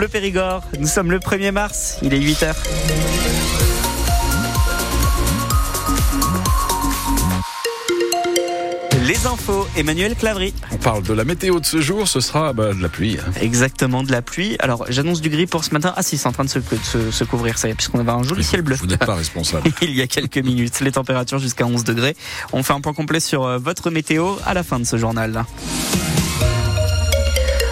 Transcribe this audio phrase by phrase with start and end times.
[0.00, 0.62] Bleu Périgord.
[0.78, 2.54] Nous sommes le 1er mars, il est 8h.
[9.02, 10.54] Les infos, Emmanuel Clavry.
[10.72, 13.18] On parle de la météo de ce jour, ce sera bah, de la pluie.
[13.20, 13.30] Hein.
[13.42, 14.56] Exactement, de la pluie.
[14.60, 15.92] Alors, j'annonce du gris pour ce matin.
[15.94, 16.60] Ah si, c'est en train de se,
[17.10, 18.76] se, couvrir, ça y est, puisqu'on avait un joli ciel bleu.
[18.76, 19.70] Vous n'êtes pas responsable.
[19.82, 22.16] Il y a quelques minutes, les températures jusqu'à 11 degrés.
[22.54, 25.44] On fait un point complet sur euh, votre météo à la fin de ce journal.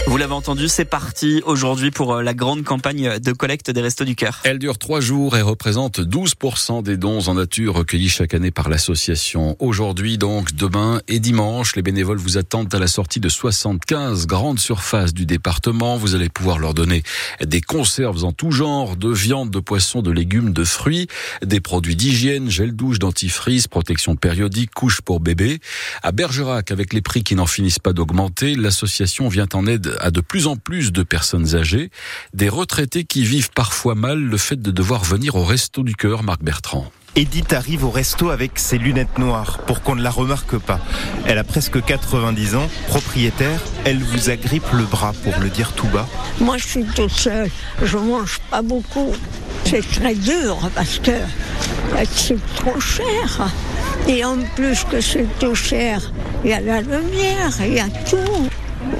[0.08, 4.06] Vous l'avez entendu, c'est parti aujourd'hui pour euh, la grande campagne de collecte des Restos
[4.06, 4.40] du Cœur.
[4.44, 8.70] Elle dure trois jours et représente 12% des dons en nature recueillis chaque année par
[8.70, 9.54] l'association.
[9.58, 14.58] Aujourd'hui donc, demain et dimanche, les bénévoles vous attendent à la sortie de 75 grandes
[14.58, 15.98] surfaces du département.
[15.98, 17.02] Vous allez pouvoir leur donner
[17.44, 21.06] des conserves en tout genre, de viande, de poisson, de légumes, de fruits,
[21.44, 25.60] des produits d'hygiène, gel douche, dentifrice, protection périodique, couches pour bébés.
[26.02, 30.10] À Bergerac, avec les prix qui n'en finissent pas d'augmenter, l'association vient en aide à
[30.10, 31.90] de plus en plus de personnes âgées,
[32.34, 36.22] des retraités qui vivent parfois mal le fait de devoir venir au resto du cœur,
[36.22, 36.90] Marc Bertrand.
[37.16, 40.78] Edith arrive au resto avec ses lunettes noires pour qu'on ne la remarque pas.
[41.26, 45.88] Elle a presque 90 ans, propriétaire, elle vous agrippe le bras pour le dire tout
[45.88, 46.06] bas.
[46.40, 47.50] Moi je suis toute seule,
[47.82, 49.12] je mange pas beaucoup.
[49.64, 51.10] C'est très dur parce que
[52.12, 53.50] c'est trop cher.
[54.06, 56.12] Et en plus que c'est trop cher,
[56.44, 58.48] il y a la lumière, il y a tout.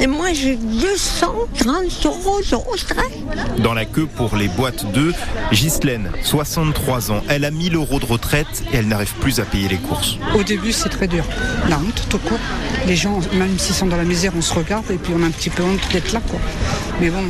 [0.00, 3.12] Et moi, j'ai 230 euros de retraite.
[3.58, 5.12] Dans la queue pour les boîtes 2,
[5.52, 7.22] Ghislaine, 63 ans.
[7.28, 10.18] Elle a 1000 euros de retraite et elle n'arrive plus à payer les courses.
[10.34, 11.24] Au début, c'est très dur.
[11.68, 12.38] La honte, tout court.
[12.86, 15.26] Les gens, même s'ils sont dans la misère, on se regarde et puis on a
[15.26, 16.20] un petit peu honte d'être là.
[16.28, 16.38] Quoi.
[17.00, 17.22] Mais bon,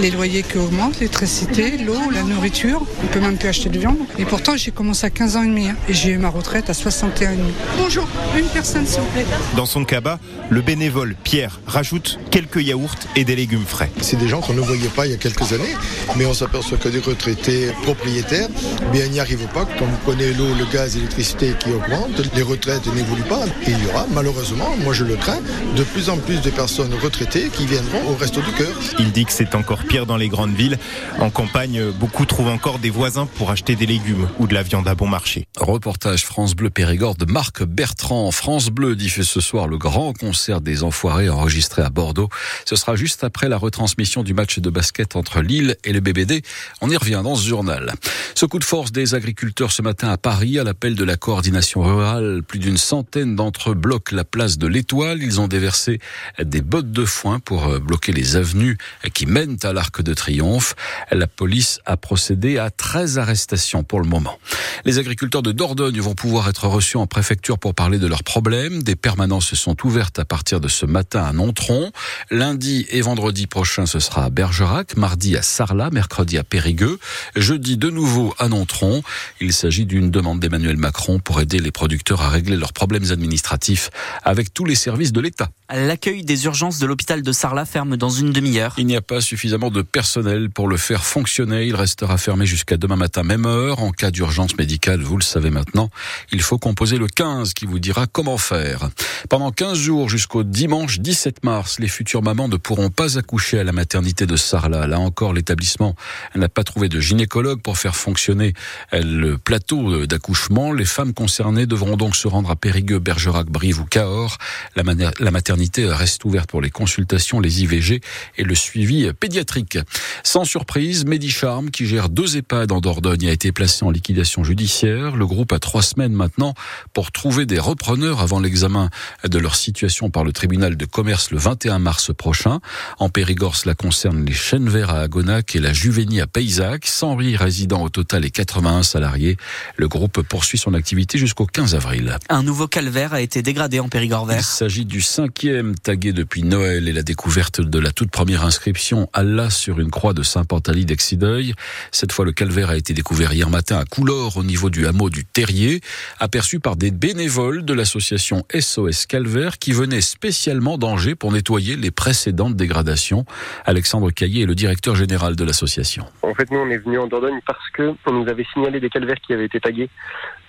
[0.00, 3.98] les loyers qui augmentent, l'électricité, l'eau, la nourriture, on peut même plus acheter de viande.
[4.18, 5.76] Et pourtant, j'ai commencé à 15 ans et demi hein.
[5.88, 7.52] et j'ai eu ma retraite à 61 ans et demi.
[7.76, 8.06] Bonjour,
[8.38, 9.26] une personne s'il vous plaît.
[9.56, 13.90] Dans son cabas, le bénévole Pierre rajoute quelques yaourts et des légumes frais.
[14.00, 15.74] C'est des gens qu'on ne voyait pas il y a quelques années,
[16.16, 18.48] mais on s'aperçoit que des retraités propriétaires,
[18.92, 19.66] bien n'y arrivent pas.
[19.78, 23.44] Quand vous prenez l'eau, le gaz, l'électricité qui augmentent, les retraites n'évoluent pas.
[23.66, 25.40] Et il y aura malheureusement, moi je le crains,
[25.76, 28.74] de plus en plus de personnes retraitées qui viendront au Resto du Cœur.
[29.00, 30.78] Il dit que c'est encore pire dans les grandes villes.
[31.20, 34.86] En campagne, beaucoup trouvent encore des voisins pour acheter des légumes ou de la viande
[34.86, 35.46] à bon marché.
[35.56, 38.30] Reportage France Bleu Périgord de Marc Bertrand.
[38.30, 42.28] France Bleu diffuse ce soir le grand concert des Enfoirés enregistré à Bordeaux.
[42.66, 46.42] Ce sera juste après la retransmission du match de basket entre Lille et le BBD.
[46.82, 47.94] On y revient dans ce journal.
[48.34, 51.82] Ce coup de force des agriculteurs ce matin à Paris, à l'appel de la coordination
[51.82, 55.22] rurale, plus d'une centaine d'entre eux bloquent la place de l'Étoile.
[55.22, 56.00] Ils ont déversé
[56.38, 58.76] des bottes de foin pour euh, bloquer les avenues
[59.12, 60.74] qui mènent à l'Arc de Triomphe.
[61.10, 64.38] La police a procédé à 13 arrestations pour le moment.
[64.84, 68.82] Les agriculteurs de Dordogne vont pouvoir être reçus en préfecture pour parler de leurs problèmes.
[68.82, 71.92] Des permanences sont ouvertes à partir de ce matin à Nontron.
[72.30, 76.98] Lundi et vendredi prochain, ce sera à Bergerac, mardi à Sarlat, mercredi à Périgueux,
[77.36, 79.02] jeudi de nouveau à Nontron.
[79.40, 83.90] Il s'agit d'une demande d'Emmanuel Macron pour aider les producteurs à régler leurs problèmes administratifs
[84.22, 85.50] avec tous les services de l'État.
[85.72, 88.74] L'accueil des urgences de l'hôpital de Sarlat ferme dans une demi-heure.
[88.80, 91.66] Il n'y a pas suffisamment de personnel pour le faire fonctionner.
[91.66, 93.80] Il restera fermé jusqu'à demain matin, même heure.
[93.80, 95.90] En cas d'urgence médicale, vous le savez maintenant,
[96.32, 98.88] il faut composer le 15 qui vous dira comment faire.
[99.28, 103.64] Pendant 15 jours jusqu'au dimanche 17 mars, les futures mamans ne pourront pas accoucher à
[103.64, 104.86] la maternité de Sarlat.
[104.86, 105.94] Là encore, l'établissement
[106.34, 108.54] n'a pas trouvé de gynécologue pour faire fonctionner
[108.94, 110.72] le plateau d'accouchement.
[110.72, 114.38] Les femmes concernées devront donc se rendre à Périgueux, Bergerac, Brive ou Cahors.
[114.74, 118.00] La, maternité reste ouverte pour les consultations, les IVG
[118.38, 119.78] et le suivi pédiatrique.
[120.22, 125.16] Sans surprise, Medicharm, qui gère deux EHPAD en Dordogne, a été placé en liquidation judiciaire.
[125.16, 126.54] Le groupe a trois semaines maintenant
[126.92, 128.90] pour trouver des repreneurs avant l'examen
[129.24, 132.60] de leur situation par le tribunal de commerce le 21 mars prochain.
[132.98, 136.86] En Périgord, cela concerne les Chênes Verts à Agonac et la Juvenie à Paysac.
[136.86, 139.36] 100 résidents au total et 81 salariés.
[139.76, 142.18] Le groupe poursuit son activité jusqu'au 15 avril.
[142.28, 144.38] Un nouveau calvaire a été dégradé en Périgord vert.
[144.40, 149.08] Il s'agit du cinquième tagué depuis Noël et la découverte de la toute première inscription
[149.12, 151.54] Allah sur une croix de Saint-Pantaly d'Exideuil.
[151.92, 155.08] Cette fois, le calvaire a été découvert hier matin à Coulor au niveau du hameau
[155.08, 155.80] du Terrier,
[156.18, 161.92] aperçu par des bénévoles de l'association SOS Calvaire qui venaient spécialement d'Angers pour nettoyer les
[161.92, 163.24] précédentes dégradations.
[163.66, 166.04] Alexandre Caillé est le directeur général de l'association.
[166.22, 168.90] En fait, nous, on est venu en Dordogne parce que on nous avait signalé des
[168.90, 169.90] calvaires qui avaient été tagués.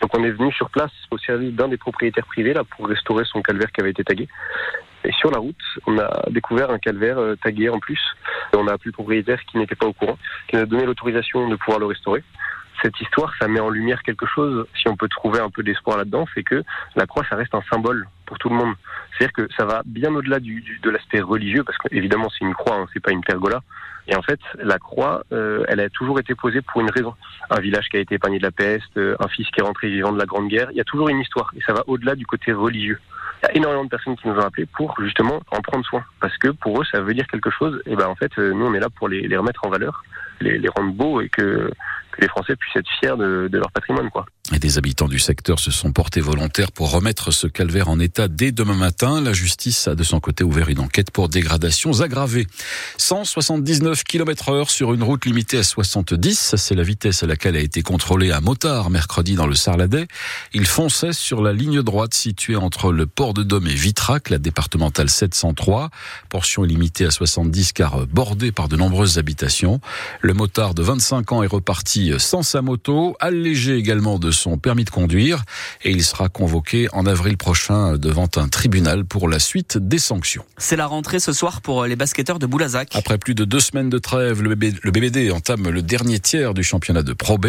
[0.01, 3.25] Donc, on est venu sur place au service d'un des propriétaires privés là pour restaurer
[3.31, 4.27] son calvaire qui avait été tagué.
[5.03, 5.55] Et sur la route,
[5.87, 7.99] on a découvert un calvaire euh, tagué en plus.
[8.53, 10.17] on a appelé le propriétaire qui n'était pas au courant,
[10.47, 12.23] qui nous a donné l'autorisation de pouvoir le restaurer
[12.81, 15.97] cette histoire, ça met en lumière quelque chose, si on peut trouver un peu d'espoir
[15.97, 16.63] là-dedans, c'est que
[16.95, 18.73] la croix, ça reste un symbole pour tout le monde.
[19.11, 22.75] C'est-à-dire que ça va bien au-delà du, de l'aspect religieux, parce qu'évidemment c'est une croix,
[22.75, 23.61] hein, c'est pas une pergola.
[24.07, 27.13] Et en fait, la croix, euh, elle a toujours été posée pour une raison.
[27.51, 29.89] Un village qui a été épargné de la peste, euh, un fils qui est rentré
[29.89, 30.69] vivant de la Grande Guerre.
[30.71, 32.99] Il y a toujours une histoire, et ça va au-delà du côté religieux.
[33.41, 36.03] Il y a énormément de personnes qui nous ont appelés pour justement en prendre soin,
[36.19, 37.81] parce que pour eux, ça veut dire quelque chose.
[37.85, 40.03] Et ben en fait, nous on est là pour les, les remettre en valeur,
[40.39, 41.71] les, les rendre beaux et que
[42.11, 44.09] que les Français puissent être fiers de, de leur patrimoine.
[44.09, 44.25] Quoi.
[44.53, 48.27] Et des habitants du secteur se sont portés volontaires pour remettre ce calvaire en état
[48.27, 49.21] dès demain matin.
[49.21, 52.47] La justice a de son côté ouvert une enquête pour dégradations aggravées.
[52.97, 57.61] 179 km heure sur une route limitée à 70, c'est la vitesse à laquelle a
[57.61, 60.07] été contrôlé un motard mercredi dans le Sarladais.
[60.53, 64.37] Il fonçait sur la ligne droite située entre le port de Dôme et Vitrac, la
[64.37, 65.89] départementale 703.
[66.27, 69.79] Portion limitée à 70 car bordée par de nombreuses habitations.
[70.19, 74.83] Le motard de 25 ans est reparti sans sa moto, allégé également de son permis
[74.83, 75.43] de conduire
[75.83, 80.43] et il sera convoqué en avril prochain devant un tribunal pour la suite des sanctions.
[80.57, 82.89] C'est la rentrée ce soir pour les basketteurs de Boulazac.
[82.95, 87.03] Après plus de deux semaines de trêve, le, BBD entame le dernier tiers du championnat
[87.03, 87.47] de Pro B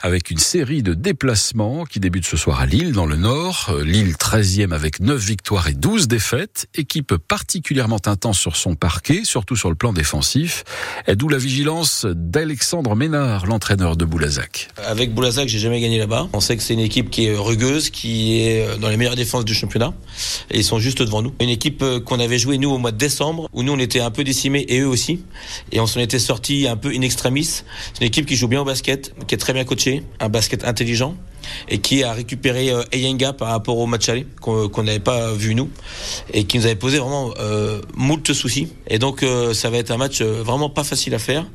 [0.00, 3.74] avec une série de déplacements qui débute ce soir à Lille dans le Nord.
[3.84, 9.56] Lille 13e avec 9 victoires et 12 défaites, équipe particulièrement intense sur son parquet, surtout
[9.56, 10.64] sur le plan défensif,
[11.08, 14.68] d'où la vigilance d'Alexandre Ménard, l'entraîneur de Boulazac.
[14.86, 16.21] Avec Boulazac, j'ai jamais gagné là-bas.
[16.32, 19.44] On sait que c'est une équipe qui est rugueuse, qui est dans les meilleures défenses
[19.44, 19.94] du championnat.
[20.50, 21.32] Et ils sont juste devant nous.
[21.40, 24.00] Une équipe euh, qu'on avait joué nous au mois de décembre, où nous on était
[24.00, 25.20] un peu décimés et eux aussi.
[25.70, 27.44] Et on s'en était sorti un peu in extremis.
[27.44, 30.64] C'est une équipe qui joue bien au basket, qui est très bien coachée, un basket
[30.64, 31.16] intelligent
[31.68, 35.54] et qui a récupéré euh, Eyenga par rapport au match aller qu'on n'avait pas vu
[35.54, 35.70] nous
[36.32, 38.68] et qui nous avait posé vraiment euh, moult soucis.
[38.88, 41.46] Et donc euh, ça va être un match euh, vraiment pas facile à faire,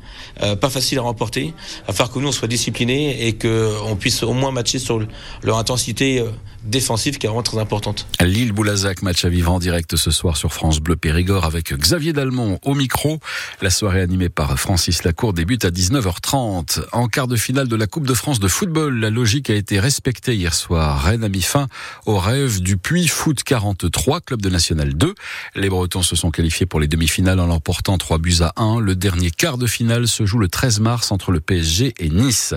[0.60, 1.52] pas facile à remporter,
[1.86, 5.00] à faire que nous on soit disciplinés et qu'on puisse au moins matcher sur
[5.42, 6.24] leur intensité
[6.64, 8.06] défensive qui est vraiment très importante.
[8.20, 12.12] Lille Boulazac, match à vivre en direct ce soir sur France Bleu Périgord avec Xavier
[12.12, 13.18] Dalmont au micro.
[13.62, 16.82] La soirée animée par Francis Lacour débute à 19h30.
[16.92, 19.84] En quart de finale de la Coupe de France de football, la logique a été
[19.84, 21.00] respectée hier soir.
[21.02, 21.68] Rennes a mis fin
[22.04, 25.14] au rêve du Puy Foot 43, club de National 2.
[25.54, 28.80] Les Bretons se sont qualifiés pour les demi-finales en l'emportant 3 buts à 1.
[28.80, 32.54] Le dernier quart de finale se joue le 13 mars entre le PSG et Nice.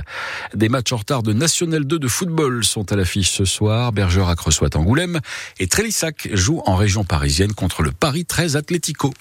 [0.56, 3.92] Des matchs en retard de National 2 de football sont à l'affiche ce soir.
[3.92, 5.20] Bergerac reçoit Angoulême
[5.60, 9.14] et Trélissac joue en région parisienne contre le Paris 13 Atlético.